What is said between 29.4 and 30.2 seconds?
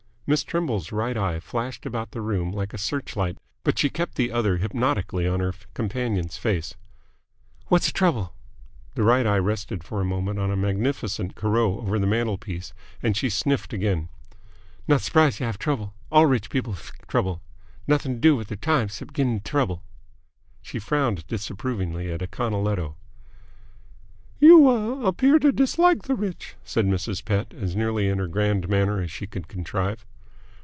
contrive.